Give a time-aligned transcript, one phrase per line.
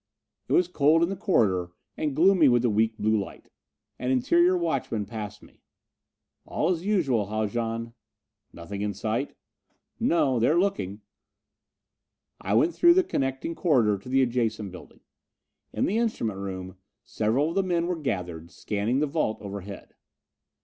[0.47, 3.51] It was cold in the corridor, and gloomy with the weak blue light.
[3.99, 5.61] An interior watchman passed me.
[6.43, 7.93] "All as usual, Haljan."
[8.51, 9.35] "Nothing in sight?"
[9.99, 10.39] "No.
[10.39, 11.01] They're looking."
[12.39, 15.01] I went through the connecting corridor to the adjacent building.
[15.71, 19.93] In the instrument room several of the men were gathered, scanning the vault overhead.